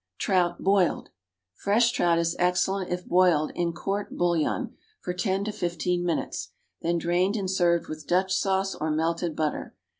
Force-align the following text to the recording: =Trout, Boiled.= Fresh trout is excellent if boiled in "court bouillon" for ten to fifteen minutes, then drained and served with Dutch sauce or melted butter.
=Trout, 0.17 0.63
Boiled.= 0.63 1.11
Fresh 1.53 1.91
trout 1.91 2.17
is 2.17 2.35
excellent 2.39 2.89
if 2.89 3.05
boiled 3.05 3.51
in 3.53 3.71
"court 3.71 4.17
bouillon" 4.17 4.75
for 4.99 5.13
ten 5.13 5.43
to 5.43 5.51
fifteen 5.51 6.03
minutes, 6.03 6.53
then 6.81 6.97
drained 6.97 7.35
and 7.37 7.51
served 7.51 7.87
with 7.87 8.07
Dutch 8.07 8.33
sauce 8.33 8.73
or 8.73 8.89
melted 8.89 9.35
butter. 9.35 9.75